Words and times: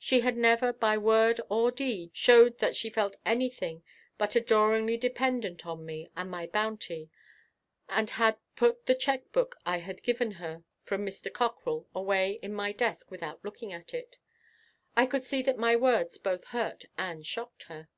She 0.00 0.18
had 0.22 0.36
never 0.36 0.72
by 0.72 0.98
word 0.98 1.40
or 1.48 1.70
deed 1.70 2.10
showed 2.12 2.58
that 2.58 2.74
she 2.74 2.90
felt 2.90 3.14
anything 3.24 3.84
but 4.18 4.34
adoringly 4.34 4.96
dependent 4.96 5.64
on 5.64 5.86
me 5.86 6.10
and 6.16 6.28
my 6.28 6.48
bounty, 6.48 7.08
and 7.88 8.10
had 8.10 8.40
put 8.56 8.86
the 8.86 8.96
check 8.96 9.30
book 9.30 9.58
I 9.64 9.78
had 9.78 10.02
given 10.02 10.32
her 10.32 10.64
from 10.82 11.06
Mr. 11.06 11.32
Cockrell 11.32 11.86
away 11.94 12.40
in 12.42 12.52
my 12.52 12.72
desk 12.72 13.12
without 13.12 13.44
looking 13.44 13.72
at 13.72 13.94
it. 13.94 14.18
I 14.96 15.06
could 15.06 15.22
see 15.22 15.40
that 15.42 15.56
my 15.56 15.76
words 15.76 16.18
both 16.18 16.46
hurt 16.46 16.86
and 16.98 17.24
shocked 17.24 17.62
her. 17.68 17.88